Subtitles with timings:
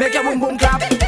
[0.00, 0.99] Make your boom boom clap.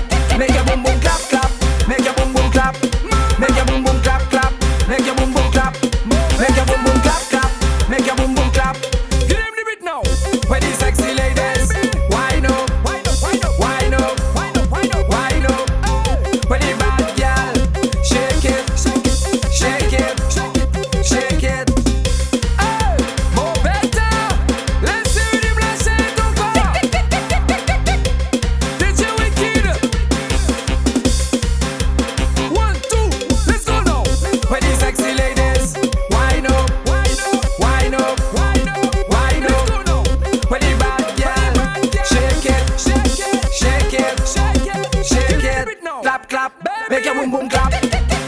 [46.92, 48.21] Make your boom boom clap.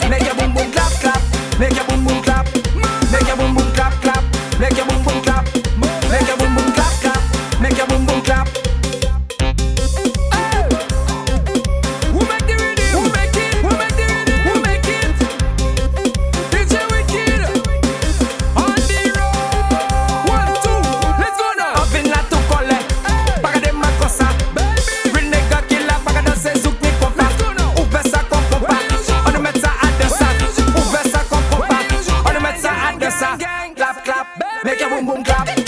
[34.64, 35.63] Make a boom boom clap.